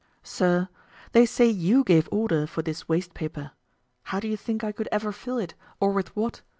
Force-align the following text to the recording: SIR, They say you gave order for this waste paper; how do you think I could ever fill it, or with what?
SIR, 0.23 0.67
They 1.11 1.27
say 1.27 1.45
you 1.45 1.83
gave 1.83 2.09
order 2.11 2.47
for 2.47 2.63
this 2.63 2.89
waste 2.89 3.13
paper; 3.13 3.51
how 4.05 4.19
do 4.19 4.27
you 4.27 4.35
think 4.35 4.63
I 4.63 4.71
could 4.71 4.89
ever 4.91 5.11
fill 5.11 5.37
it, 5.37 5.53
or 5.79 5.91
with 5.91 6.15
what? 6.15 6.41